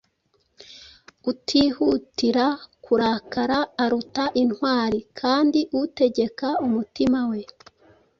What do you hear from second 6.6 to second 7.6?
umutima we,